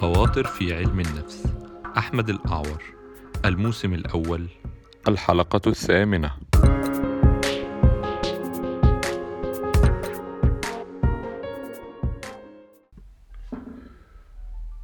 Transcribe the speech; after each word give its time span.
خواطر 0.00 0.46
في 0.46 0.74
علم 0.74 1.00
النفس. 1.00 1.46
أحمد 1.98 2.28
الأعور 2.28 2.82
الموسم 3.44 3.94
الأول. 3.94 4.46
الحلقة 5.08 5.60
الثامنة. 5.66 6.30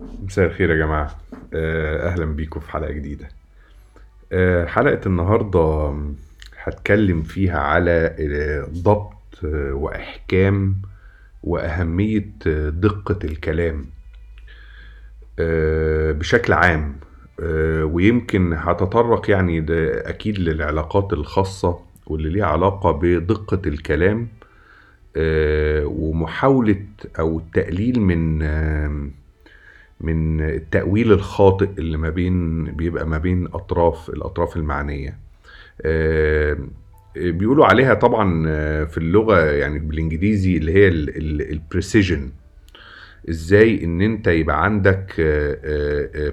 مساء 0.00 0.46
الخير 0.46 0.70
يا 0.70 0.76
جماعة. 0.76 1.16
آه، 1.54 2.08
أهلا 2.08 2.24
بيكم 2.24 2.60
في 2.60 2.70
حلقة 2.70 2.92
جديدة. 2.92 3.28
آه، 4.32 4.66
حلقة 4.66 5.00
النهاردة 5.06 5.94
هتكلم 6.62 7.22
فيها 7.22 7.58
على 7.60 8.16
آه، 8.18 8.68
ضبط 8.82 9.44
وإحكام 9.72 10.82
وأهمية 11.42 12.30
دقة 12.68 13.18
الكلام. 13.24 13.86
بشكل 16.12 16.52
عام 16.52 16.96
آه، 17.40 17.84
ويمكن 17.84 18.52
هتطرق 18.52 19.30
يعني 19.30 19.60
ده 19.60 20.08
أكيد 20.10 20.38
للعلاقات 20.38 21.12
الخاصة 21.12 21.78
واللي 22.06 22.28
ليها 22.30 22.46
علاقة 22.46 22.90
بدقة 22.92 23.60
الكلام 23.66 24.28
آه، 25.16 25.84
ومحاولة 25.86 26.84
أو 27.18 27.38
التقليل 27.38 28.00
من 28.00 28.38
من 30.00 30.40
التأويل 30.40 31.12
الخاطئ 31.12 31.68
اللي 31.78 31.96
ما 31.98 32.10
بين 32.10 32.64
بيبقى 32.64 33.06
ما 33.06 33.18
بين 33.18 33.46
أطراف 33.46 34.08
الأطراف 34.10 34.56
المعنية. 34.56 35.18
آه، 35.82 36.58
بيقولوا 37.16 37.66
عليها 37.66 37.94
طبعا 37.94 38.44
آه، 38.48 38.84
في 38.84 38.98
اللغة 38.98 39.40
يعني 39.40 39.78
بالإنجليزي 39.78 40.56
اللي 40.56 40.72
هي 40.72 40.88
ال 41.52 41.60
precision 41.60 42.30
إزاي 43.30 43.84
إن 43.84 44.00
أنت 44.00 44.26
يبقى 44.26 44.64
عندك 44.64 45.14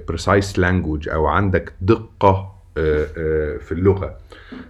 precise 0.07 0.59
language 0.59 1.09
أو 1.09 1.27
عندك 1.27 1.73
دقة 1.81 2.55
آه، 2.77 3.07
آه، 3.17 3.57
في 3.57 3.71
اللغة. 3.71 4.17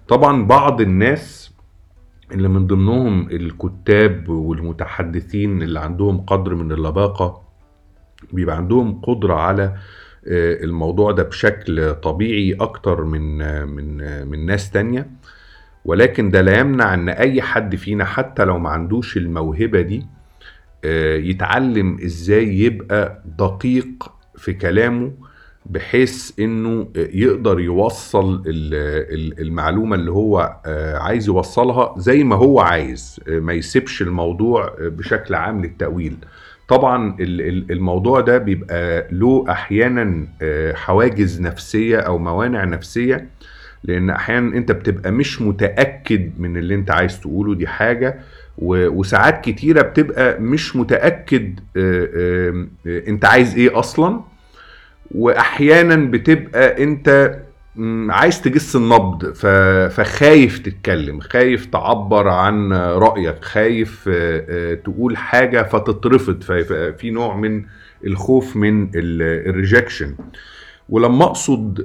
طبعا 0.08 0.46
بعض 0.46 0.82
الناس 0.82 1.52
اللي 2.32 2.48
من 2.48 2.68
ضمنهم 2.68 3.28
الكتاب 3.32 4.30
والمتحدثين 4.30 5.62
اللي 5.62 5.80
عندهم 5.80 6.18
قدر 6.22 6.56
من 6.56 6.72
اللباقة 6.72 7.42
بيبقى 8.34 8.58
عندهم 8.58 9.02
قدرة 9.02 9.34
على 9.34 9.64
آه، 10.28 10.64
الموضوع 10.64 11.12
ده 11.12 11.24
بشكل 11.24 11.94
طبيعي 11.96 12.54
أكتر 12.54 13.04
من 13.04 13.42
آه، 13.42 13.66
من 13.66 14.02
آه، 14.02 14.24
من 14.24 14.46
ناس 14.46 14.72
تانية. 14.72 15.10
ولكن 15.86 16.32
ده 16.32 16.42
لا 16.42 16.60
يمنع 16.60 16.94
إن 16.94 17.10
أي 17.10 17.42
حد 17.42 17.76
فينا 17.76 18.06
حتى 18.06 18.46
لو 18.46 18.60
ما 18.60 18.70
عندوش 18.70 19.18
الموهبة 19.18 19.82
دي 19.82 20.00
آه، 20.00 20.06
يتعلم 21.16 21.98
إزاي 22.06 22.60
يبقى 22.60 23.24
دقيق 23.40 24.12
في 24.38 24.54
كلامه 24.54 25.12
بحيث 25.66 26.32
آه، 26.40 26.86
يقدر 26.96 27.60
يوصل 27.60 28.34
ال- 28.36 28.44
ال- 29.14 29.42
المعلومة 29.42 29.96
اللي 29.96 30.12
هو 30.12 30.56
آه، 30.66 30.98
عايز 30.98 31.28
يوصلها 31.28 31.96
زي 31.98 32.24
ما 32.24 32.36
هو 32.36 32.60
عايز 32.60 33.20
آه، 33.28 33.40
ما 33.40 33.54
يسيبش 33.54 34.02
الموضوع 34.02 34.66
آه، 34.68 34.88
بشكل 34.88 35.36
عام 35.36 35.62
للتأويل. 35.62 36.18
طبعا 36.68 37.16
ال- 37.20 37.42
ال- 37.42 37.72
الموضوع 37.72 38.22
ده 38.22 38.38
بيبقى 38.38 39.08
له 39.12 39.46
أحيانا 39.50 40.28
آه، 40.42 40.74
حواجز 40.74 41.42
نفسية 41.42 41.98
أو 41.98 42.18
موانع 42.18 42.64
نفسية 42.64 43.28
لأن 43.84 44.10
أحيانا 44.10 44.58
أنت 44.58 44.72
بتبقى 44.72 45.12
مش 45.12 45.42
متأكد 45.42 46.32
من 46.40 46.58
اللي 46.58 46.76
أنت 46.76 46.92
عايز 46.92 47.20
تقوله 47.22 47.56
دي 47.56 47.68
حاجة. 47.68 48.20
وساعات 48.62 49.44
كتيرة 49.46 49.82
بتبقى 49.82 50.40
مش 50.42 50.76
متأكد 50.76 51.60
آه، 51.78 52.10
آه، 52.16 52.68
آه، 52.88 53.04
انت 53.08 53.26
عايز 53.26 53.56
إيه 53.58 53.80
أصلا. 53.80 54.22
واحيانا 55.12 55.96
بتبقى 55.96 56.84
انت 56.84 57.40
عايز 58.10 58.42
تجس 58.42 58.76
النبض 58.76 59.34
فخايف 59.90 60.60
تتكلم 60.60 61.20
خايف 61.20 61.66
تعبر 61.66 62.28
عن 62.28 62.74
رأيك 62.74 63.44
خايف 63.46 64.10
تقول 64.86 65.18
حاجة 65.18 65.64
فتترفض 65.64 66.44
ف- 66.44 66.52
ففي 66.52 67.10
نوع 67.12 67.36
من 67.38 67.64
الخوف 68.06 68.56
من 68.56 68.90
الريجكشن. 68.96 70.16
ولما 70.90 71.24
أقصد 71.26 71.82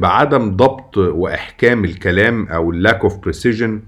بعدم 0.00 0.56
ضبط 0.56 0.96
وإحكام 0.98 1.84
الكلام 1.84 2.46
أو 2.48 2.70
ال 2.70 2.76
lack 2.76 3.00
of 3.00 3.16
precision 3.18 3.80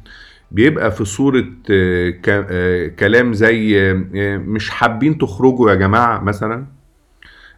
بيبقى 0.54 0.90
في 0.90 1.04
صورة 1.04 1.44
آه، 1.70 2.14
آه، 2.28 2.86
كلام 2.86 3.32
زي 3.32 3.90
آه، 3.90 4.36
مش 4.38 4.70
حابين 4.70 5.18
تخرجوا 5.18 5.70
يا 5.70 5.74
جماعة 5.74 6.20
مثلا؟ 6.20 6.66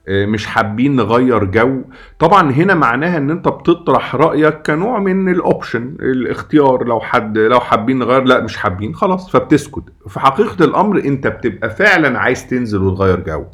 مش 0.09 0.47
حابين 0.47 0.97
نغير 0.97 1.45
جو؟ 1.45 1.83
طبعا 2.19 2.51
هنا 2.53 2.75
معناها 2.75 3.19
إن 3.19 3.31
أنت 3.31 3.49
بتطرح 3.49 4.15
رأيك 4.15 4.55
كنوع 4.67 4.99
من 4.99 5.29
ال 5.29 5.39
option 5.39 5.97
الاختيار 6.01 6.85
لو 6.85 7.01
حد 7.01 7.39
لو 7.39 7.61
حابين 7.61 7.99
نغير 7.99 8.23
لا 8.25 8.41
مش 8.41 8.57
حابين 8.57 8.95
خلاص 8.95 9.31
فبتسكت. 9.31 9.83
في 10.09 10.21
حقيقة 10.21 10.65
الأمر 10.65 10.99
أنت 10.99 11.27
بتبقى 11.27 11.71
فعلا 11.71 12.19
عايز 12.19 12.47
تنزل 12.47 12.83
وتغير 12.83 13.21
جو. 13.21 13.45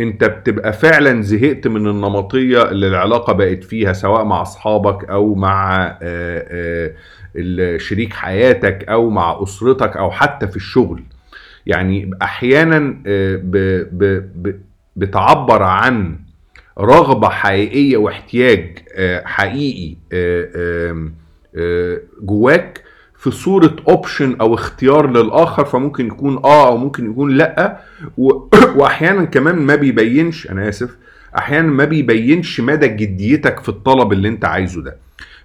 انت 0.00 0.24
بتبقى 0.24 0.72
فعلا 0.72 1.22
زهقت 1.22 1.66
من 1.66 1.86
النمطية 1.86 2.70
اللي 2.70 2.86
العلاقة 2.88 3.32
بقت 3.32 3.64
فيها 3.64 3.92
سواء 3.92 4.24
مع 4.24 4.42
أصحابك 4.42 5.10
أو 5.10 5.34
مع 5.34 5.86
آه، 6.02 6.94
آه، 7.36 7.76
شريك 7.76 8.12
حياتك 8.12 8.88
أو 8.88 9.10
مع 9.10 9.42
أسرتك 9.42 9.96
أو 9.96 10.10
حتى 10.10 10.48
في 10.48 10.56
الشغل. 10.56 11.02
يعني 11.66 12.10
أحيانا 12.22 12.96
آه، 13.06 13.40
بتعبر 14.96 15.62
عن 15.62 16.18
رغبة 16.78 17.28
حقيقية 17.28 17.96
واحتياج 17.96 18.78
حقيقي 19.24 19.96
جواك 22.22 22.82
في 23.22 23.30
صورة 23.30 23.76
اوبشن 23.88 24.36
أو 24.40 24.54
اختيار 24.54 25.10
للآخر 25.10 25.64
فممكن 25.64 26.06
يكون 26.06 26.36
آه 26.44 26.66
أو 26.68 26.76
ممكن 26.76 27.10
يكون 27.10 27.30
لأ. 27.30 27.80
و- 28.18 28.48
واحيانا 28.78 29.24
كمان 29.24 29.56
ما 29.56 29.74
بيبينش 29.74 30.50
أنا 30.50 30.68
آسف 30.68 30.90
أحيانا 31.38 31.68
ما 31.68 31.84
بيبينش 31.84 32.60
مدى 32.60 32.88
جديتك 32.88 33.60
في 33.60 33.68
الطلب 33.68 34.12
اللي 34.12 34.28
أنت 34.28 34.44
عايزه 34.44 34.82
ده. 34.82 34.96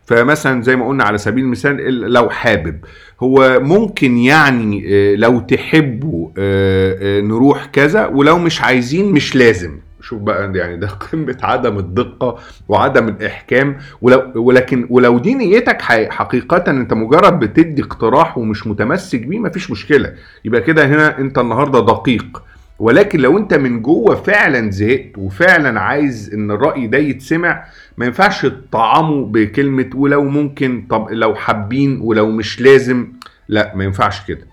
فمثلا 0.06 0.62
زي 0.62 0.76
ما 0.76 0.88
قلنا 0.88 1.04
على 1.04 1.18
سبيل 1.18 1.44
المثال 1.44 1.80
ال- 1.88 2.14
لو 2.14 2.30
حابب 2.30 2.78
هو 3.20 3.60
ممكن 3.62 4.18
يعني 4.18 4.84
آه، 4.88 5.16
لو 5.16 5.40
تحبوا 5.40 6.30
آه، 6.38 6.98
آه، 7.02 7.22
نروح 7.22 7.66
كذا 7.66 8.06
ولو 8.08 8.38
مش 8.40 8.62
عايزين 8.62 9.12
مش 9.12 9.36
لازم. 9.36 9.78
شوف 10.02 10.22
بقى 10.22 10.52
يعني 10.56 10.78
ده 10.78 10.88
قمة 11.12 11.38
عدم 11.44 11.78
الدقة 11.78 12.40
وعدم 12.68 13.08
الإحكام 13.08 13.78
ولو 14.02 14.32
ولكن 14.36 14.88
ولو 14.90 15.20
دي 15.20 15.34
نيتك 15.34 15.82
حقيقة 15.82 16.64
أنت 16.68 16.94
مجرد 16.94 17.40
بتدي 17.40 17.82
اقتراح 17.84 18.38
ومش 18.38 18.68
متمسك 18.68 19.20
بيه 19.20 19.40
مفيش 19.40 19.72
مشكلة. 19.72 20.14
يبقى 20.46 20.62
كده 20.62 20.86
هنا 20.86 21.18
أنت 21.18 21.38
النهاردة 21.38 21.80
دقيق. 21.80 22.44
ولكن 22.80 23.20
لو 23.20 23.38
أنت 23.38 23.54
من 23.54 23.82
جوه 23.82 24.16
فعلا 24.16 24.72
زهقت 24.72 25.18
وفعلا 25.18 25.80
عايز 25.80 26.34
إن 26.34 26.52
الرأي 26.52 26.88
ده 26.88 26.98
يتسمع 26.98 27.64
ما 27.98 28.06
ينفعش 28.06 28.42
تطعمه 28.46 29.26
بكلمة 29.26 29.90
ولو 29.96 30.24
ممكن 30.24 30.86
طب 30.90 31.08
لو 31.12 31.36
حابين 31.36 32.00
ولو 32.02 32.32
مش 32.32 32.62
لازم. 32.62 33.08
لا 33.50 33.72
ما 33.76 33.84
ينفعش 33.84 34.26
كده. 34.28 34.48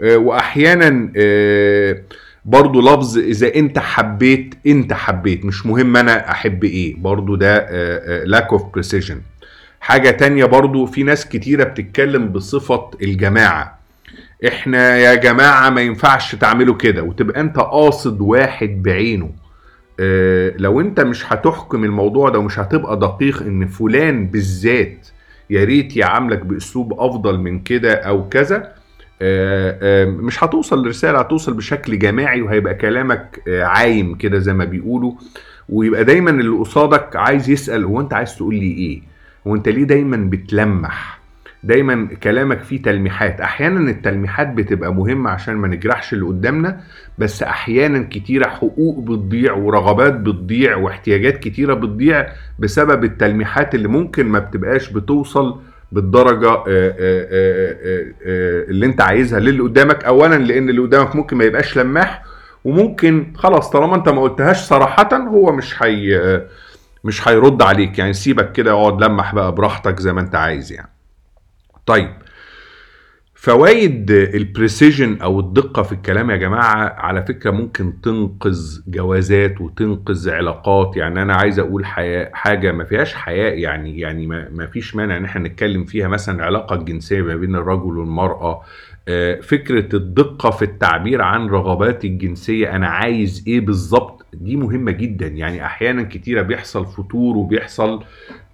آه، 0.00 0.16
واحيانا 0.16 1.12
آه، 1.16 2.01
برضو 2.44 2.80
لفظ 2.80 3.18
إذا 3.18 3.54
أنت 3.54 3.78
حبيت 3.78 4.54
أنت 4.66 4.92
حبيت 4.92 5.44
مش 5.44 5.66
مهم 5.66 5.96
أنا 5.96 6.30
أحب 6.30 6.64
إيه. 6.64 6.96
برضو 6.96 7.34
ده 7.36 7.66
lack 8.24 8.48
of 8.58 8.60
precision. 8.60 9.16
حاجة 9.80 10.10
تانية 10.10 10.44
برضو 10.44 10.86
في 10.86 11.02
ناس 11.02 11.28
كتيرة 11.28 11.64
بتتكلم 11.64 12.28
بصفة 12.28 12.90
الجماعة. 13.02 13.78
إحنا 14.48 14.96
يا 14.96 15.14
جماعة 15.14 15.70
ما 15.70 15.80
ينفعش 15.80 16.34
تعملوا 16.34 16.76
كده 16.76 17.02
وتبقى 17.02 17.40
أنت 17.40 17.58
قاصد 17.58 18.20
واحد 18.20 18.82
بعينه. 18.82 19.30
آه، 20.00 20.52
لو 20.56 20.80
أنت 20.80 21.00
مش 21.00 21.32
هتحكم 21.32 21.84
الموضوع 21.84 22.28
ده 22.28 22.38
ومش 22.38 22.58
هتبقى 22.58 22.98
دقيق 22.98 23.42
إن 23.42 23.66
فلان 23.66 24.26
بالذات 24.26 25.08
يا 25.50 25.64
ريت 25.64 25.96
يعاملك 25.96 26.38
بأسلوب 26.46 27.00
أفضل 27.00 27.38
من 27.38 27.58
كده 27.58 27.94
أو 27.94 28.28
كذا 28.28 28.56
آه، 28.56 28.60
آه، 28.60 28.72
مش 30.06 30.44
هتوصل 30.44 30.86
لرسالة 30.86 31.18
هتوصل 31.18 31.54
بشكل 31.54 31.98
جماعي 31.98 32.42
وهيبقى 32.42 32.74
كلامك 32.74 33.40
آه، 33.48 33.64
عايم 33.64 34.14
كده 34.14 34.38
زي 34.38 34.52
ما 34.54 34.64
بيقولوا. 34.64 35.12
ويبقى 35.68 36.04
دايما 36.04 36.30
اللي 36.30 36.56
قصادك 36.56 37.16
عايز 37.16 37.50
يسأل 37.50 37.84
هو 37.84 38.00
أنت 38.00 38.14
عايز 38.14 38.36
تقول 38.36 38.54
لي 38.54 38.72
إيه؟ 38.72 39.02
هو 39.46 39.54
أنت 39.54 39.68
ليه 39.68 39.84
دايما 39.84 40.16
بتلمح؟ 40.16 41.22
دايما 41.64 42.08
كلامك 42.22 42.62
فيه 42.62 42.82
تلميحات. 42.82 43.40
أحيانا 43.40 43.90
التلميحات 43.90 44.48
بتبقى 44.52 44.94
مهمة 44.94 45.30
عشان 45.30 45.54
ما 45.54 45.68
نجرحش 45.68 46.12
اللي 46.12 46.24
قدامنا 46.24 46.80
بس 47.18 47.42
أحيانا 47.42 48.06
كتيرة 48.10 48.48
حقوق 48.48 48.98
بتضيع 49.04 49.52
ورغبات 49.52 50.14
بتضيع 50.14 50.76
واحتياجات 50.76 51.38
كتيرة 51.38 51.74
بتضيع 51.74 52.26
بسبب 52.58 53.04
التلميحات 53.04 53.74
اللي 53.74 53.88
ممكن 53.88 54.26
ما 54.26 54.38
بتبقاش 54.38 54.90
بتوصل 54.90 55.60
بالدرجة 55.92 56.48
آه، 56.50 56.64
آه، 56.68 56.94
آه، 58.26 58.64
اللي 58.70 58.86
انت 58.86 59.00
عايزها 59.00 59.40
للي 59.40 59.62
قدامك. 59.62 60.04
اولا 60.04 60.34
لأن 60.34 60.68
اللي 60.68 60.80
قدامك 60.80 61.16
ممكن 61.16 61.36
ما 61.36 61.44
يبقاش 61.44 61.78
لماح 61.78 62.22
وممكن 62.64 63.32
خلاص 63.36 63.70
طالما 63.70 63.96
انت 63.96 64.08
ما 64.08 64.22
قلتهاش 64.22 64.60
صراحة 64.60 65.08
هو 65.16 65.52
مش 65.52 65.82
هي 65.82 66.42
مش 67.04 67.28
هيرد 67.28 67.62
عليك. 67.62 67.98
يعني 67.98 68.12
سيبك 68.12 68.52
كده 68.52 68.72
اقعد 68.72 69.04
لمح 69.04 69.34
بقى 69.34 69.52
براحتك 69.54 70.00
زي 70.00 70.12
ما 70.12 70.20
انت 70.20 70.34
عايز 70.34 70.72
يعني. 70.72 70.90
طيب 71.86 72.10
فوائد 73.42 74.10
البريسيجن 74.10 75.18
أو 75.22 75.40
الدقة 75.40 75.82
في 75.82 75.92
الكلام 75.92 76.30
يا 76.30 76.36
جماعة 76.36 76.94
على 76.98 77.22
فكرة 77.26 77.50
ممكن 77.50 78.00
تنقذ 78.00 78.82
جوازات 78.86 79.60
وتنقذ 79.60 80.30
علاقات. 80.30 80.96
يعني 80.96 81.22
أنا 81.22 81.34
عايز 81.34 81.58
أقول 81.58 81.86
حياة 81.86 82.30
حاجة 82.34 82.72
ما 82.72 82.84
فيهاش 82.84 83.14
حياء 83.14 83.58
يعني 83.58 84.00
يعني 84.00 84.26
ما 84.26 84.66
فيش 84.66 84.96
مانع 84.96 85.16
إن 85.16 85.24
إحنا 85.24 85.48
نتكلم 85.48 85.84
فيها. 85.84 86.08
مثلا 86.08 86.34
العلاقة 86.36 86.74
الجنسية 86.76 87.22
ما 87.22 87.36
بين 87.36 87.56
الرجل 87.56 87.98
والمرأة 87.98 88.62
فكرة 89.42 89.96
الدقة 89.96 90.50
في 90.50 90.62
التعبير 90.62 91.22
عن 91.22 91.46
رغباتي 91.48 92.06
الجنسية 92.08 92.76
أنا 92.76 92.86
عايز 92.88 93.44
إيه 93.46 93.60
بالظبط؟ 93.60 94.26
دي 94.34 94.56
مهمة 94.56 94.90
جدا. 94.92 95.26
يعني 95.26 95.64
أحيانا 95.64 96.02
كتيرة 96.02 96.42
بيحصل 96.42 96.86
فتور 96.86 97.36
وبيحصل 97.36 98.02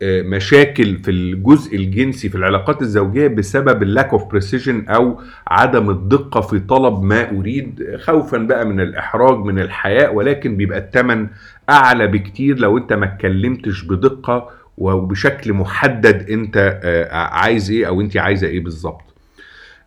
آه، 0.02 0.22
مشاكل 0.22 0.96
في 0.96 1.10
الجزء 1.10 1.76
الجنسي 1.76 2.28
في 2.28 2.34
العلاقات 2.34 2.82
الزوجية 2.82 3.26
بسبب 3.26 3.82
ال 3.82 3.88
lack 3.88 4.08
of 4.12 4.24
precision 4.24 4.84
أو 4.88 5.20
عدم 5.48 5.90
الدقة 5.90 6.40
في 6.40 6.58
طلب 6.58 7.02
ما 7.02 7.30
أريد 7.30 7.96
خوفا 8.00 8.38
بقى 8.38 8.66
من 8.66 8.80
الإحراج 8.80 9.38
من 9.38 9.58
الحياء 9.58 10.14
ولكن 10.14 10.56
بيبقى 10.56 10.78
الثمن 10.78 11.26
أعلى 11.70 12.06
بكتير 12.06 12.58
لو 12.58 12.78
أنت 12.78 12.92
ما 12.92 13.04
اتكلمتش 13.06 13.82
بدقة 13.82 14.50
وبشكل 14.78 15.52
محدد 15.52 16.30
أنت 16.30 16.80
آه، 16.84 17.12
عايز 17.16 17.70
إيه 17.70 17.86
أو 17.88 18.00
أنت 18.00 18.16
عايزة 18.16 18.46
إيه 18.46 18.60
بالظبط. 18.64 19.00
آه، 19.00 19.07
آه، 19.07 19.07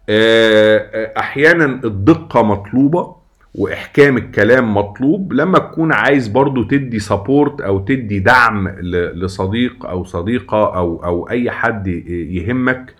أحيانا 0.10 1.66
الدقة 1.66 2.44
مطلوبة 2.44 3.16
وإحكام 3.56 4.18
الكلام 4.18 4.74
مطلوب. 4.78 5.34
لما 5.34 5.60
تكون 5.60 5.94
عايز 5.94 6.28
برضو 6.28 6.64
تدي 6.64 7.00
support 7.00 7.62
أو 7.62 7.80
تدي 7.80 8.20
دعم 8.20 8.68
لصديق 9.16 9.86
أو 9.86 10.04
صديقة 10.04 10.78
أو 10.78 11.04
أو 11.06 11.30
أي 11.30 11.52
حد 11.52 11.88
يهمك 12.08 12.96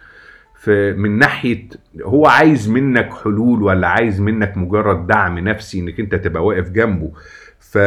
من 0.68 1.18
ناحية 1.18 1.68
هو 2.04 2.26
عايز 2.28 2.70
منك 2.70 3.14
حلول 3.24 3.64
ولا 3.64 3.88
عايز 3.88 4.22
منك 4.22 4.58
مجرد 4.58 5.08
دعم 5.08 5.40
نفسي 5.40 5.80
إنك 5.80 6.00
أنت 6.00 6.16
تبقى 6.16 6.46
واقف 6.46 6.70
جنبه. 6.70 7.12
ف 7.60 7.78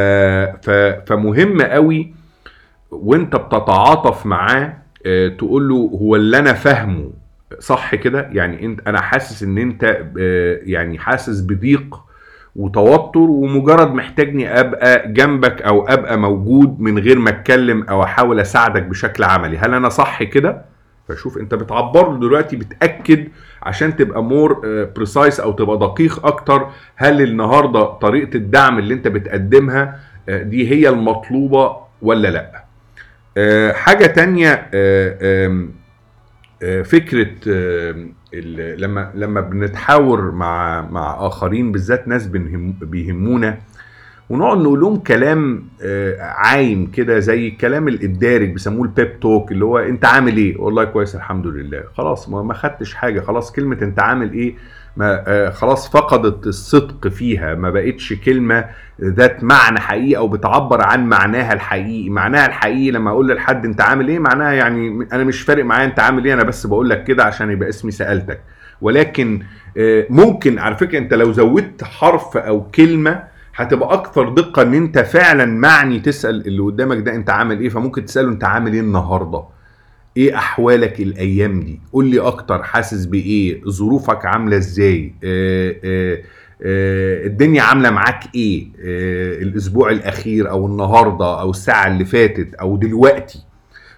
ف 0.62 0.70
فمهم 1.06 1.62
قوي 1.62 2.14
وأنت 2.90 3.36
بتتعاطف 3.36 4.26
معاه 4.26 4.76
آه، 5.06 5.28
تقول 5.28 5.68
له 5.68 5.76
هو 6.02 6.16
اللي 6.16 6.38
أنا 6.38 6.52
فاهمه. 6.52 7.10
صح 7.60 7.94
كده؟ 7.94 8.28
يعني 8.32 8.64
انت 8.66 8.80
أنا 8.88 9.00
حاسس 9.00 9.42
ان 9.42 9.58
انت 9.58 9.84
آه، 10.20 10.60
يعني 10.62 10.98
حاسس 10.98 11.40
بضيق 11.40 12.00
وتوتر 12.56 13.18
ومجرد 13.20 13.94
محتاجني 13.94 14.60
ابقى 14.60 15.12
جنبك 15.12 15.62
أو 15.62 15.88
ابقى 15.88 16.18
موجود 16.18 16.80
من 16.80 16.98
غير 16.98 17.18
ما 17.18 17.30
اتكلم 17.30 17.82
أو 17.82 18.02
احاول 18.02 18.40
اساعدك 18.40 18.82
بشكل 18.82 19.24
عملي. 19.24 19.58
هل 19.58 19.74
أنا 19.74 19.88
صح 19.88 20.22
كده؟ 20.22 20.64
فشوف 21.08 21.38
انت 21.38 21.54
بتعبر 21.54 22.10
له 22.12 22.18
دلوقتي 22.20 22.56
بتأكد 22.56 23.28
عشان 23.62 23.96
تبقى 23.96 24.22
more 24.22 24.60
precise 24.96 25.40
أو 25.40 25.52
تبقى 25.52 25.78
دقيق 25.78 26.26
أكتر. 26.26 26.66
هل 26.96 27.22
النهارده 27.22 27.84
طريقة 27.84 28.36
الدعم 28.36 28.78
اللي 28.78 28.94
انت 28.94 29.08
بتقدمها 29.08 30.00
آه، 30.28 30.42
دي 30.42 30.70
هي 30.70 30.88
المطلوبة 30.88 31.76
ولا 32.02 32.28
لأ؟ 32.28 32.64
آه، 33.36 33.72
حاجة 33.72 34.06
تانية 34.06 34.52
آه، 34.74 35.18
آه، 35.22 35.66
فكرة 36.84 37.30
آم، 37.48 38.12
ال- 38.34 38.80
لما 38.80 39.12
لما 39.14 39.40
بنتحاور 39.40 40.30
مع 40.30 40.80
مع 40.90 41.26
آخرين 41.26 41.72
بالذات 41.72 42.08
ناس 42.08 42.26
بيهمونا 42.80 43.58
ونقعد 44.30 44.58
نقول 44.58 44.80
لهم 44.80 44.96
كلام 44.96 45.64
آه، 45.82 46.20
عايم 46.22 46.90
كده 46.90 47.18
زي 47.18 47.48
الكلام 47.48 47.88
الدارج 47.88 48.48
بيسموه 48.52 48.82
ال 48.82 48.92
pep 48.92 49.20
talk 49.20 49.52
اللي 49.52 49.64
هو 49.64 49.78
أنت 49.78 50.04
عامل 50.04 50.36
إيه؟ 50.36 50.60
والله 50.60 50.84
كويس 50.84 51.14
الحمد 51.14 51.46
لله. 51.46 51.82
خلاص 51.94 52.28
ما 52.28 52.54
خدتش 52.54 52.94
حاجة. 52.94 53.20
خلاص 53.20 53.52
كلمة 53.52 53.78
أنت 53.82 54.00
عامل 54.00 54.32
إيه؟ 54.32 54.54
ما 54.96 55.24
آه، 55.26 55.50
خلاص 55.50 55.90
فقدت 55.90 56.46
الصدق 56.46 57.08
فيها. 57.08 57.54
ما 57.54 57.70
بقتش 57.70 58.12
كلمة 58.12 58.64
ذات 59.00 59.44
معنى 59.44 59.80
حقيقي 59.80 60.16
أو 60.16 60.28
بتعبر 60.28 60.82
عن 60.82 61.06
معناها 61.06 61.52
الحقيقي. 61.52 62.10
معناها 62.10 62.46
الحقيقي 62.46 62.90
لما 62.90 63.10
أقول 63.10 63.34
لحد 63.36 63.64
أنت 63.64 63.80
عامل 63.80 64.08
إيه؟ 64.08 64.18
معناها 64.18 64.52
يعني 64.52 65.06
أنا 65.12 65.24
مش 65.24 65.42
فارق 65.42 65.64
معايا 65.64 65.84
أنت 65.84 66.00
عامل 66.00 66.24
إيه 66.24 66.34
أنا 66.34 66.42
بس 66.42 66.66
بقول 66.66 66.88
لك 66.90 67.04
كده 67.04 67.24
عشان 67.24 67.50
يبقى 67.50 67.68
اسمي 67.68 67.90
سألتك. 67.90 68.40
ولكن 68.80 69.42
آه، 69.78 70.06
ممكن 70.10 70.58
على 70.58 70.76
فكرة 70.76 70.98
أنت 70.98 71.14
لو 71.14 71.32
زودت 71.32 71.84
حرف 71.84 72.36
أو 72.36 72.70
كلمة 72.70 73.33
هتبقى 73.56 73.94
أكثر 73.94 74.28
دقة 74.28 74.62
إن 74.62 74.74
أنت 74.74 74.98
فعلا 74.98 75.44
معني 75.44 76.00
تسأل 76.00 76.46
اللي 76.46 76.62
قدامك 76.62 76.98
ده 76.98 77.14
أنت 77.14 77.30
عامل 77.30 77.60
إيه 77.60 77.68
فممكن 77.68 78.04
تسأله 78.04 78.28
أنت 78.28 78.44
عامل 78.44 78.72
إيه 78.72 78.80
النهارده؟ 78.80 79.42
إيه 80.16 80.36
أحوالك 80.36 81.00
الأيام 81.00 81.60
دي؟ 81.60 81.80
قول 81.92 82.06
لي 82.06 82.20
أكتر 82.20 82.62
حاسس 82.62 83.04
بإيه؟ 83.06 83.60
ظروفك 83.68 84.26
عاملة 84.26 84.56
إزاي؟ 84.56 85.14
آه 85.24 85.74
آه 85.84 86.18
الدنيا 87.26 87.62
عاملة 87.62 87.90
معاك 87.90 88.24
إيه؟ 88.34 88.66
الأسبوع 89.42 89.90
الأخير 89.90 90.50
أو 90.50 90.66
النهارده 90.66 91.40
أو 91.40 91.50
الساعة 91.50 91.86
اللي 91.86 92.04
فاتت 92.04 92.54
أو 92.54 92.76
دلوقتي. 92.76 93.38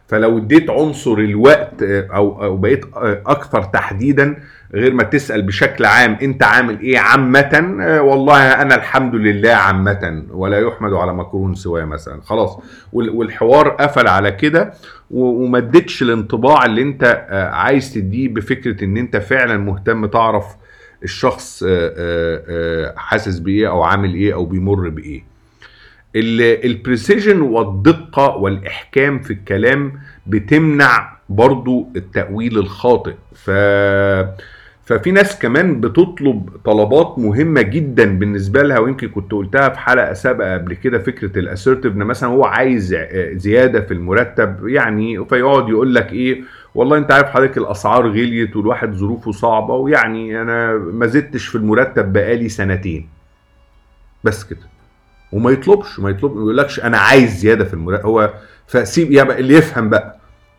فلو 0.08 0.38
اديت 0.38 0.70
عنصر 0.70 1.12
الوقت 1.18 1.82
أو 1.82 2.44
أو 2.44 2.56
بقيت 2.56 2.84
أكثر 3.26 3.62
تحديدا 3.62 4.36
غير 4.74 4.94
ما 4.94 5.02
تسأل 5.02 5.42
بشكل 5.42 5.84
عام 5.84 6.18
أنت 6.22 6.42
عامل 6.42 6.80
إيه 6.80 6.98
عامة؟ 6.98 7.76
آه، 7.82 8.02
والله 8.02 8.38
أنا 8.62 8.74
الحمد 8.74 9.14
لله 9.14 9.50
عامة 9.50 10.24
ولا 10.30 10.58
يحمد 10.60 10.92
على 10.92 11.14
مكروه 11.14 11.54
سواه 11.54 11.84
مثلا. 11.84 12.20
خلاص. 12.22 12.58
وال- 12.92 13.10
والحوار 13.10 13.68
قفل 13.68 14.08
على 14.08 14.32
كده 14.32 14.72
وما 15.10 15.58
اديتش 15.58 16.02
الانطباع 16.02 16.64
اللي 16.64 16.82
أنت 16.82 17.26
آه، 17.30 17.50
عايز 17.50 17.94
تديه 17.94 18.28
بفكرة 18.28 18.84
إن 18.84 18.96
أنت 18.96 19.16
فعلا 19.16 19.56
مهتم 19.56 20.06
تعرف 20.06 20.44
الشخص 21.02 21.64
آه، 21.68 22.94
حاسس 22.96 23.38
بإيه 23.38 23.68
أو 23.68 23.82
عامل 23.82 24.14
إيه 24.14 24.34
أو 24.34 24.44
بيمر 24.44 24.88
بإيه. 24.88 25.24
ال 26.16 26.29
precision 26.29 27.40
والدقة 27.40 28.36
والإحكام 28.36 29.18
في 29.18 29.32
الكلام 29.32 29.92
بتمنع 30.26 31.16
برضو 31.28 31.88
التأويل 31.96 32.58
الخاطئ. 32.58 33.14
ف... 33.34 33.50
ففي 34.86 35.10
ناس 35.10 35.38
كمان 35.38 35.80
بتطلب 35.80 36.50
طلبات 36.64 37.18
مهمة 37.18 37.62
جدا 37.62 38.18
بالنسبة 38.18 38.62
لها 38.62 38.78
ويمكن 38.78 39.08
كنت 39.08 39.32
قلتها 39.32 39.68
في 39.68 39.78
حلقة 39.78 40.12
سابقة 40.12 40.54
قبل 40.54 40.74
كده 40.74 40.98
فكرة 40.98 41.38
ال 41.38 41.44
assertive 41.44 41.94
مثلا 41.96 42.28
هو 42.30 42.44
عايز 42.44 42.94
ع- 42.94 43.32
زيادة 43.32 43.80
في 43.80 43.94
المرتب 43.94 44.68
يعني 44.68 45.24
فيقعد 45.24 45.68
يقول 45.68 45.94
لك 45.94 46.12
إيه 46.12 46.42
والله 46.74 46.98
أنت 46.98 47.12
عارف 47.12 47.28
حضرتك 47.28 47.58
الأسعار 47.58 48.08
غليت 48.08 48.56
والواحد 48.56 48.92
ظروفه 48.94 49.32
صعبة 49.32 49.74
ويعني 49.74 50.42
أنا 50.42 50.72
ما 50.76 51.06
زدتش 51.06 51.46
في 51.46 51.54
المرتب 51.54 52.12
بقالي 52.12 52.48
سنتين. 52.48 53.08
بس 54.24 54.44
كده. 54.44 54.58
وما 55.32 55.50
يطلبش 55.50 55.98
ما 56.00 56.10
يطلب 56.10 56.32
ما 56.36 56.40
يقولكش 56.40 56.80
أنا 56.80 56.98
عايز 56.98 57.36
زيادة 57.38 57.64
في 57.64 57.74
المرتب 57.74 58.04
هو 58.06 58.34
فسيب 58.66 59.12
يبقى 59.12 59.40
اللي 59.40 59.54
يفهم 59.54 59.88
بقى. 59.90 60.15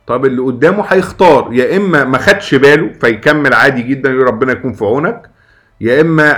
طب 0.08 0.26
اللي 0.26 0.42
قدامه 0.42 0.84
هيختار. 0.88 1.50
يا 1.54 1.78
إما 1.78 2.04
ما 2.04 2.18
خدش 2.18 2.56
باله 2.56 2.94
فيكمل 3.02 3.54
عادي 3.54 3.82
جدا 3.82 4.10
يقول 4.10 4.28
ربنا 4.28 4.52
يكون 4.52 4.74
في 4.74 4.86
عونك. 4.86 5.30
يا 5.82 6.02
إما 6.02 6.36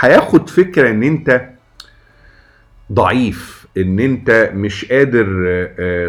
هياخد 0.00 0.48
فكرة 0.50 0.90
إن 0.90 1.02
أنت 1.02 1.48
ضعيف 2.92 3.66
إن 3.76 4.00
أنت 4.00 4.50
مش 4.54 4.84
قادر 4.84 5.26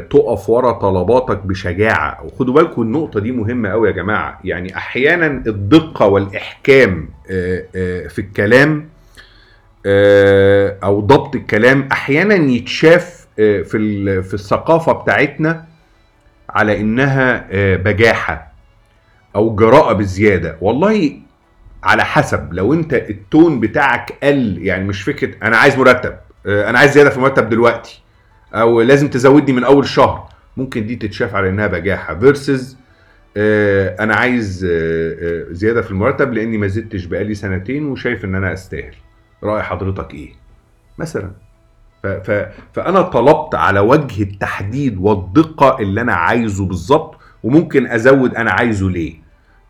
تقف 0.09 0.49
ورا 0.49 0.71
طلباتك 0.71 1.37
بشجاعة. 1.37 2.25
وخدوا 2.25 2.53
بالكم 2.53 2.81
النقطة 2.81 3.19
دي 3.19 3.31
مهمة 3.31 3.69
قوي 3.69 3.87
يا 3.87 3.93
جماعة. 3.93 4.39
يعني 4.43 4.77
أحيانا 4.77 5.27
الدقة 5.47 6.07
والإحكام 6.07 7.09
في 8.09 8.19
الكلام 8.19 8.89
أو 10.83 10.99
ضبط 11.01 11.35
الكلام 11.35 11.89
أحيانا 11.91 12.35
يتشاف 12.35 13.27
في 13.35 13.63
في 14.23 14.33
الثقافة 14.33 14.91
بتاعتنا. 14.91 15.76
على 16.49 16.79
إنها 16.81 17.47
آه، 17.51 17.75
بجاحة 17.75 18.53
أو 19.35 19.55
جراءة 19.55 19.93
بزيادة. 19.93 20.57
والله 20.61 21.19
على 21.83 22.05
حسب 22.05 22.53
لو 22.53 22.73
أنت 22.73 22.93
التون 22.93 23.59
بتاعك 23.59 24.13
قل 24.23 24.57
يعني 24.61 24.83
مش 24.83 25.01
فكرة 25.03 25.35
أنا 25.43 25.57
عايز 25.57 25.77
مرتب 25.77 26.17
آه، 26.45 26.69
أنا 26.69 26.79
عايز 26.79 26.91
زيادة 26.91 27.09
في 27.09 27.17
المرتب 27.17 27.49
دلوقتي 27.49 28.01
أو 28.53 28.81
لازم 28.81 29.07
تزودني 29.07 29.53
من 29.53 29.63
أول 29.63 29.87
شهر 29.87 30.29
ممكن 30.57 30.85
دي 30.87 30.95
تتشاف 30.95 31.35
على 31.35 31.49
إنها 31.49 31.67
بجاحة 31.67 32.19
فيرسز 32.19 32.77
أنا 33.99 34.15
عايز 34.15 34.65
آه، 34.65 34.69
آه، 35.21 35.45
زيادة 35.51 35.81
في 35.81 35.91
المرتب 35.91 36.33
لأني 36.33 36.57
ما 36.57 36.67
زدتش 36.67 37.05
بقالي 37.05 37.35
سنتين 37.35 37.85
وشايف 37.85 38.25
إن 38.25 38.35
أنا 38.35 38.53
أستاهل. 38.53 38.95
رأي 39.43 39.63
حضرتك 39.63 40.13
إيه؟ 40.13 40.29
مثلا. 40.97 41.31
فأنا 42.73 43.01
طلبت 43.01 43.55
على 43.55 43.79
وجه 43.79 44.23
التحديد 44.23 44.97
والدقة 44.99 45.77
اللي 45.79 46.01
أنا 46.01 46.13
عايزه 46.13 46.65
بالظبط 46.65 47.15
وممكن 47.43 47.87
أزود 47.87 48.35
أنا 48.35 48.51
عايزه 48.51 48.89
ليه. 48.89 49.15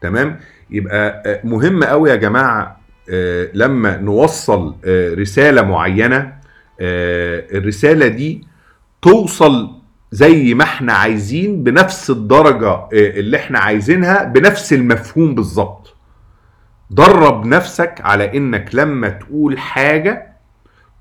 تمام؟ 0.01 0.39
يبقى 0.69 1.24
آه، 1.25 1.39
مهم 1.43 1.84
قوي 1.84 2.10
يا 2.10 2.15
جماعة 2.15 2.81
آه، 3.10 3.50
لما 3.53 3.98
نوصل 3.98 4.75
آه، 4.86 5.13
رسالة 5.13 5.62
معينة 5.62 6.38
الرسالة 6.81 8.07
دي 8.07 8.43
توصل 9.01 9.69
زي 10.12 10.53
ما 10.53 10.63
إحنا 10.63 10.93
عايزين 10.93 11.63
بنفس 11.63 12.10
الدرجة 12.10 12.79
اللي 12.93 13.38
إحنا 13.38 13.60
عايزينها 13.60 14.24
بنفس 14.24 14.74
المفهوم 14.74 15.36
بالظبط. 15.36 15.96
درب 16.91 17.46
نفسك 17.46 18.01
على 18.03 18.38
إنك 18.38 18.69
لما 18.75 19.10
تقول 19.10 19.57
حاجة 19.60 20.37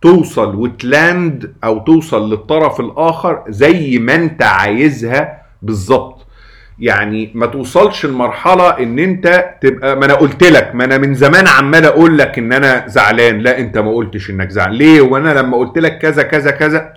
توصل 0.03 0.55
وتلاند 0.55 1.53
أو 1.65 1.79
توصل 1.79 2.31
للطرف 2.31 2.81
الآخر 2.81 3.43
زي 3.49 3.99
ما 3.99 4.15
أنت 4.15 4.43
عايزها 4.43 5.43
بالظبط. 5.63 6.27
يعني 6.79 7.31
ما 7.35 7.47
توصلش 7.47 8.07
لمرحله 8.07 8.69
إن 8.79 8.99
أنت 8.99 9.45
تبقى 9.63 9.97
ما 9.97 10.05
أنا 10.07 10.15
قلت 10.15 10.45
لك 10.45 10.75
ما 10.75 10.85
أنا 10.85 10.99
من 10.99 11.15
زمان 11.15 11.49
عمال 11.49 11.85
أقول 11.85 12.19
لك 12.19 12.39
إن 12.39 12.53
أنا 12.53 12.85
زعلان. 12.89 13.39
لا 13.39 13.59
أنت 13.59 13.79
ما 13.79 13.91
قلتش 13.95 14.31
إنك 14.31 14.51
زعلان. 14.51 14.73
ليه؟ 14.75 15.01
وأنا 15.01 15.39
لما 15.39 15.57
قلت 15.57 15.79
لك 15.79 15.99
كذا 15.99 16.23
كذا 16.23 16.51
كذا 16.51 16.93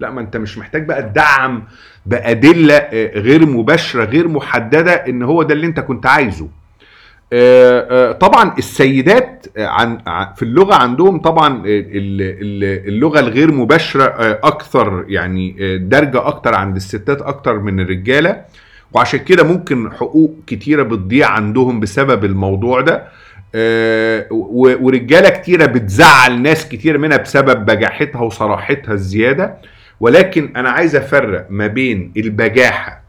لا 0.00 0.10
ما 0.10 0.20
أنت 0.20 0.36
مش 0.36 0.58
محتاج 0.58 0.84
بقى 0.86 1.02
تدعم 1.02 1.62
بأدلة 2.06 2.74
آه، 2.74 3.18
غير 3.18 3.46
مباشرة 3.46 4.04
غير 4.04 4.28
محددة 4.28 4.92
إن 4.92 5.22
هو 5.22 5.42
ده 5.42 5.54
اللي 5.54 5.66
أنت 5.66 5.80
كنت 5.80 6.06
عايزه. 6.06 6.48
طبعا 8.20 8.54
السيدات 8.58 9.46
آه، 9.56 9.66
عن 9.66 9.98
في 10.36 10.42
اللغة 10.42 10.74
عندهم 10.74 11.18
طبعا 11.20 11.48
آه، 11.58 11.60
ال- 11.66 12.22
ال- 12.22 12.88
اللغة 12.88 13.20
الغير 13.20 13.52
مباشرة 13.52 14.04
آه، 14.04 14.40
أكثر 14.44 15.04
يعني 15.08 15.56
آه، 15.60 15.76
درجة 15.76 16.26
أكتر 16.26 16.54
عند 16.54 16.76
الستات 16.76 17.22
أكتر 17.22 17.58
من 17.58 17.80
الرجالة. 17.80 18.42
وعشان 18.92 19.20
كده 19.20 19.44
ممكن 19.44 19.92
حقوق 19.92 20.34
كتيرة 20.46 20.82
بتضيع 20.82 21.28
عندهم 21.28 21.80
بسبب 21.80 22.24
الموضوع 22.24 22.80
ده. 22.80 23.02
آه، 23.54 24.26
ورجالة 24.30 25.28
كتيرة 25.28 25.66
بتزعل 25.66 26.42
ناس 26.42 26.68
كتير 26.68 26.98
منها 26.98 27.16
بسبب 27.16 27.66
بجاحتها 27.66 28.20
وصراحتها 28.22 28.92
الزيادة. 28.92 29.54
ولكن 30.00 30.52
أنا 30.56 30.70
عايز 30.70 30.96
أفرق 30.96 31.46
ما 31.50 31.66
بين 31.66 32.12
البجاحة 32.16 33.05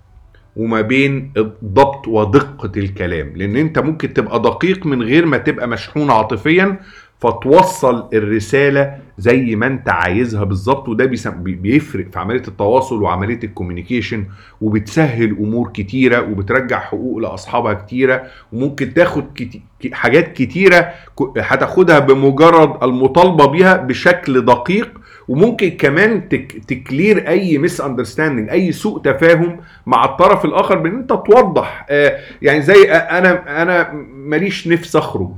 وما 0.57 0.81
بين 0.81 1.31
الضبط 1.37 2.07
ودقة 2.07 2.71
الكلام. 2.77 3.33
لأن 3.35 3.55
أنت 3.55 3.79
ممكن 3.79 4.13
تبقى 4.13 4.41
دقيق 4.41 4.85
من 4.85 5.03
غير 5.03 5.25
ما 5.25 5.37
تبقى 5.37 5.67
مشحون 5.67 6.11
عاطفيا 6.11 6.79
فتوصل 7.19 8.09
الرسالة 8.13 8.95
زي 9.17 9.55
ما 9.55 9.67
انت 9.67 9.89
عايزها 9.89 10.43
بالظبط 10.43 10.89
وده 10.89 11.05
بيفرق 11.35 12.05
في 12.11 12.19
عملية 12.19 12.41
التواصل 12.47 13.01
وعملية 13.01 13.39
الكوميونيكيشن 13.43 14.25
وبتسهل 14.61 15.29
أمور 15.39 15.69
كتيرة 15.73 16.21
وبترجع 16.21 16.79
حقوق 16.79 17.17
لأصحابها 17.17 17.73
كتيرة 17.73 18.23
وممكن 18.53 18.93
تاخد 18.93 19.23
كتي... 19.35 19.61
ك- 19.83 19.93
حاجات 19.93 20.33
كتيرة 20.33 20.79
ك- 21.19 21.37
هتاخدها 21.39 21.99
بمجرد 21.99 22.83
المطالبة 22.83 23.45
بيها 23.45 23.77
بشكل 23.77 24.45
دقيق 24.45 24.91
وممكن 25.27 25.69
كمان 25.69 26.29
تك... 26.29 26.61
ت 26.67 26.77
clear 26.77 27.27
أي 27.27 27.57
misunderstanding 27.57 28.49
أي 28.49 28.71
سوء 28.71 29.01
تفاهم 29.01 29.57
مع 29.85 30.05
الطرف 30.05 30.45
الآخر 30.45 30.77
بإن 30.77 30.95
أنت 30.95 31.09
توضح 31.09 31.85
آه 31.89 32.17
يعني 32.41 32.61
زي 32.61 32.91
أنا 32.91 33.61
أنا 33.61 33.91
ماليش 34.15 34.67
نفس 34.67 34.95
أخرج. 34.95 35.31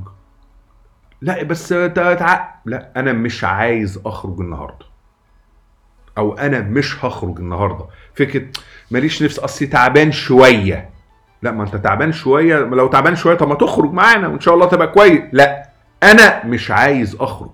لا 1.22 1.44
بس 1.44 1.70
تع... 1.70 2.56
لا 2.66 2.90
أنا 2.96 3.14
مش 3.14 3.44
عايز 3.44 4.00
أخرج 4.06 4.40
النهارده. 4.40 4.86
أو 6.18 6.34
أنا 6.34 6.60
مش 6.60 7.06
هخرج 7.06 7.40
النهارده. 7.40 7.86
فكرة 8.16 8.46
ماليش 8.92 9.24
نفس 9.24 9.40
اصلي 9.40 9.68
تعبان 9.68 10.12
شوية. 10.12 10.90
لا 11.42 11.52
ما 11.52 11.64
أنت 11.64 11.76
تعبان 11.76 12.12
شوية. 12.12 12.58
لو 12.58 12.88
تعبان 12.88 13.16
شوية 13.16 13.36
طب 13.36 13.48
ما 13.48 13.56
تخرج 13.56 13.94
معانا 13.94 14.28
وإن 14.28 14.40
شاء 14.40 14.54
الله 14.54 14.66
تبقى 14.66 14.88
كويس. 14.88 15.22
لا 15.32 15.70
أنا 16.04 16.46
مش 16.46 16.72
عايز 16.72 17.16
أخرج. 17.20 17.52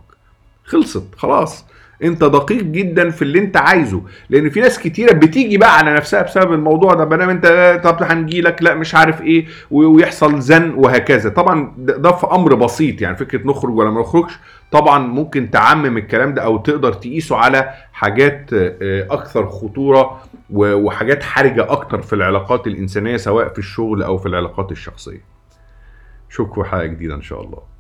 خلصت 0.65 1.15
خلاص. 1.17 1.65
انت 2.04 2.24
دقيق 2.24 2.64
جدا 2.64 3.10
في 3.10 3.22
اللي 3.22 3.40
انت 3.40 3.58
عايزه. 3.58 4.02
لأن 4.30 4.50
في 4.50 4.60
ناس 4.62 4.80
كتيرة 4.80 5.14
بتيجي 5.14 5.58
بقى 5.58 5.78
على 5.78 5.94
نفسها 5.94 6.22
بسبب 6.22 6.54
الموضوع 6.54 6.94
ده. 6.94 7.04
بنام 7.06 7.30
انت 7.30 7.82
طب 7.84 8.04
هنجي 8.04 8.42
لك 8.42 8.64
لا 8.64 8.75
مش 8.75 8.96
عارف 8.96 9.22
إيه 9.22 9.46
ويحصل 9.72 10.40
زن 10.40 10.74
وهكذا. 10.78 11.30
طبعا 11.30 11.74
ده 11.78 12.12
في 12.12 12.28
أمر 12.32 12.56
بسيط. 12.56 13.02
يعني 13.02 13.16
فكرة 13.18 13.48
نخرج 13.48 13.75
ولا 13.78 13.90
ما 13.90 14.02
نخرجش 14.02 14.34
طبعا 14.72 15.00
ممكن 15.00 15.52
تعمم 15.52 15.98
الكلام 15.98 16.34
ده 16.34 16.42
أو 16.42 16.58
تقدر 16.58 16.94
تقيسه 16.94 17.38
على 17.38 17.70
حاجات 17.94 18.50
آه، 18.54 19.08
أكثر 19.10 19.50
خطورة 19.50 20.22
وحاجات 20.54 21.24
حرجة 21.24 21.72
أكتر 21.72 22.02
في 22.02 22.14
العلاقات 22.14 22.68
الإنسانية 22.68 23.18
سواء 23.18 23.50
في 23.50 23.60
الشغل 23.60 24.04
أو 24.04 24.18
في 24.18 24.25
العلاقات 24.25 24.72
الشخصية. 24.72 25.22
اشوفكم 26.32 26.64
حلقة 26.64 26.86
جديدة 26.86 27.16
إن 27.16 27.22
شاء 27.22 27.42
الله. 27.42 27.75